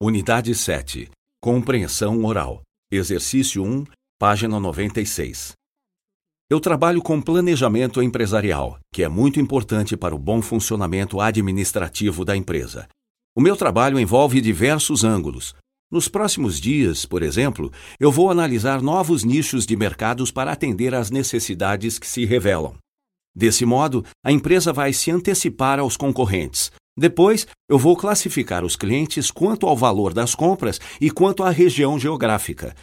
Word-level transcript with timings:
Unidade 0.00 0.54
7. 0.54 1.10
Compreensão 1.40 2.24
oral. 2.24 2.62
Exercício 2.88 3.64
1, 3.64 3.84
página 4.16 4.60
96. 4.60 5.54
Eu 6.48 6.60
trabalho 6.60 7.02
com 7.02 7.20
planejamento 7.20 8.00
empresarial, 8.00 8.78
que 8.94 9.02
é 9.02 9.08
muito 9.08 9.40
importante 9.40 9.96
para 9.96 10.14
o 10.14 10.18
bom 10.18 10.40
funcionamento 10.40 11.20
administrativo 11.20 12.24
da 12.24 12.36
empresa. 12.36 12.86
O 13.36 13.40
meu 13.40 13.56
trabalho 13.56 13.98
envolve 13.98 14.40
diversos 14.40 15.02
ângulos. 15.02 15.56
Nos 15.90 16.06
próximos 16.06 16.60
dias, 16.60 17.04
por 17.04 17.24
exemplo, 17.24 17.72
eu 17.98 18.12
vou 18.12 18.30
analisar 18.30 18.80
novos 18.80 19.24
nichos 19.24 19.66
de 19.66 19.74
mercados 19.74 20.30
para 20.30 20.52
atender 20.52 20.94
às 20.94 21.10
necessidades 21.10 21.98
que 21.98 22.06
se 22.06 22.24
revelam. 22.24 22.76
Desse 23.34 23.64
modo, 23.64 24.04
a 24.24 24.30
empresa 24.30 24.72
vai 24.72 24.92
se 24.92 25.10
antecipar 25.10 25.80
aos 25.80 25.96
concorrentes, 25.96 26.70
depois, 26.98 27.46
eu 27.68 27.78
vou 27.78 27.96
classificar 27.96 28.64
os 28.64 28.74
clientes 28.74 29.30
quanto 29.30 29.66
ao 29.66 29.76
valor 29.76 30.12
das 30.12 30.34
compras 30.34 30.80
e 31.00 31.10
quanto 31.10 31.44
à 31.44 31.50
região 31.50 31.96
geográfica. 31.96 32.74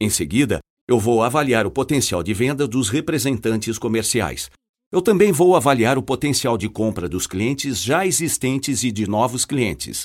Em 0.00 0.10
seguida, 0.10 0.58
eu 0.88 0.98
vou 0.98 1.22
avaliar 1.22 1.66
o 1.66 1.70
potencial 1.70 2.20
de 2.20 2.34
venda 2.34 2.66
dos 2.66 2.88
representantes 2.88 3.78
comerciais. 3.78 4.50
Eu 4.92 5.00
também 5.00 5.30
vou 5.30 5.54
avaliar 5.54 5.96
o 5.96 6.02
potencial 6.02 6.58
de 6.58 6.68
compra 6.68 7.08
dos 7.08 7.28
clientes 7.28 7.80
já 7.80 8.04
existentes 8.04 8.82
e 8.82 8.90
de 8.90 9.08
novos 9.08 9.44
clientes. 9.44 10.04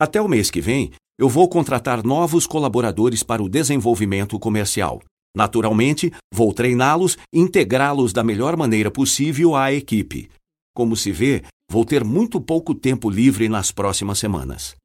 Até 0.00 0.22
o 0.22 0.28
mês 0.28 0.50
que 0.50 0.62
vem, 0.62 0.90
eu 1.18 1.28
vou 1.28 1.46
contratar 1.50 2.02
novos 2.02 2.46
colaboradores 2.46 3.22
para 3.22 3.42
o 3.42 3.48
desenvolvimento 3.48 4.38
comercial. 4.38 5.02
Naturalmente, 5.36 6.10
vou 6.32 6.50
treiná-los 6.54 7.18
e 7.30 7.38
integrá-los 7.38 8.14
da 8.14 8.24
melhor 8.24 8.56
maneira 8.56 8.90
possível 8.90 9.54
à 9.54 9.70
equipe. 9.70 10.30
Como 10.74 10.96
se 10.96 11.12
vê, 11.12 11.42
Vou 11.68 11.84
ter 11.84 12.04
muito 12.04 12.40
pouco 12.40 12.74
tempo 12.74 13.10
livre 13.10 13.48
nas 13.48 13.72
próximas 13.72 14.18
semanas. 14.18 14.76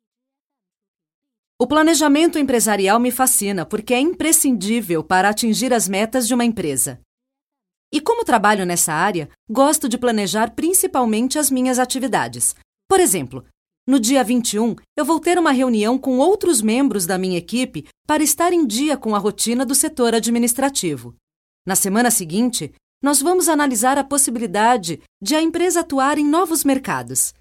O 1.60 1.68
planejamento 1.68 2.40
empresarial 2.40 3.00
me 3.00 3.12
fascina 3.12 3.66
porque 3.66 3.94
é 3.94 4.00
imprescindível 4.00 5.04
para 5.04 5.30
atingir 5.30 5.74
as 5.74 5.88
metas 5.88 6.28
de 6.28 6.34
uma 6.34 6.44
empresa. 6.44 7.00
E 7.94 8.02
como 8.02 8.26
trabalho 8.26 8.66
nessa 8.66 8.94
área, 8.94 9.30
gosto 9.50 9.88
de 9.88 9.98
planejar 9.98 10.56
principalmente 10.56 11.38
as 11.38 11.52
minhas 11.52 11.78
atividades. 11.78 12.56
Por 12.90 13.00
exemplo, 13.00 13.46
no 13.88 14.00
dia 14.00 14.24
21, 14.24 14.76
eu 14.98 15.06
vou 15.06 15.20
ter 15.20 15.38
uma 15.38 15.52
reunião 15.52 16.00
com 16.00 16.18
outros 16.18 16.62
membros 16.62 17.06
da 17.06 17.18
minha 17.18 17.38
equipe 17.38 17.88
para 18.08 18.24
estar 18.24 18.54
em 18.54 18.66
dia 18.66 18.98
com 18.98 19.14
a 19.14 19.20
rotina 19.20 19.66
do 19.66 19.76
setor 19.76 20.16
administrativo. 20.16 21.16
Na 21.66 21.76
semana 21.76 22.10
seguinte, 22.10 22.74
nós 23.02 23.22
vamos 23.22 23.50
analisar 23.50 23.98
a 23.98 24.04
possibilidade 24.04 25.02
de 25.22 25.36
a 25.36 25.42
empresa 25.42 25.80
atuar 25.80 26.18
em 26.18 26.26
novos 26.26 26.64
mercados. 26.64 27.34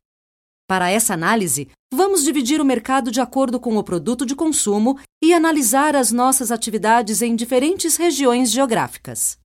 Para 0.67 0.89
essa 0.89 1.15
análise, 1.15 1.69
vamos 1.93 2.23
dividir 2.23 2.61
o 2.61 2.65
mercado 2.65 3.11
de 3.11 3.21
acordo 3.21 3.59
com 3.59 3.77
o 3.77 3.83
produto 3.83 4.25
de 4.25 4.37
consumo 4.37 4.99
e 5.23 5.35
analisar 5.35 5.97
as 5.97 6.13
nossas 6.13 6.53
atividades 6.53 7.21
em 7.23 7.35
diferentes 7.35 7.97
regiões 7.97 8.51
geográficas. 8.51 9.37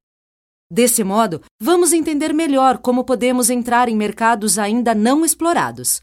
Desse 0.71 1.03
modo, 1.03 1.41
vamos 1.59 1.93
entender 1.93 2.33
melhor 2.33 2.77
como 2.77 3.03
podemos 3.03 3.49
entrar 3.49 3.89
em 3.89 3.95
mercados 3.95 4.57
ainda 4.57 4.95
não 4.95 5.25
explorados. 5.25 6.01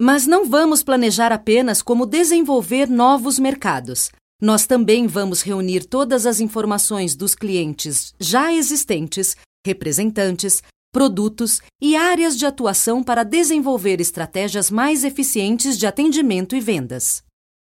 Mas 0.00 0.26
não 0.26 0.48
vamos 0.48 0.82
planejar 0.82 1.32
apenas 1.32 1.82
como 1.82 2.06
desenvolver 2.06 2.88
novos 2.88 3.38
mercados. 3.38 4.10
Nós 4.40 4.66
também 4.66 5.06
vamos 5.06 5.42
reunir 5.42 5.84
todas 5.84 6.24
as 6.24 6.40
informações 6.40 7.16
dos 7.16 7.34
clientes 7.34 8.14
já 8.20 8.52
existentes 8.52 9.36
representantes, 9.68 10.62
produtos 10.90 11.60
e 11.80 11.94
áreas 11.94 12.36
de 12.36 12.46
atuação 12.46 13.02
para 13.02 13.22
desenvolver 13.22 14.00
estratégias 14.00 14.70
mais 14.70 15.04
eficientes 15.04 15.78
de 15.78 15.86
atendimento 15.86 16.56
e 16.56 16.60
vendas. 16.60 17.22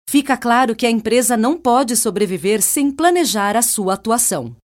Fica 0.09 0.37
claro 0.37 0.75
que 0.75 0.85
a 0.85 0.89
empresa 0.89 1.35
não 1.35 1.57
pode 1.57 1.95
sobreviver 1.95 2.61
sem 2.61 2.89
planejar 2.89 3.55
a 3.57 3.61
sua 3.61 3.93
atuação. 3.93 4.55